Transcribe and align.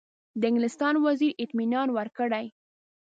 د 0.39 0.41
انګلستان 0.49 0.93
وزیر 1.05 1.31
اطمینان 1.43 1.87
ورکړی. 1.97 2.45